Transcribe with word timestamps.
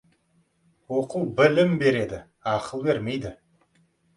Оқу 0.99 1.21
білім 1.41 1.75
береді, 1.83 2.23
ақыл 2.55 2.85
бермейді. 2.89 3.37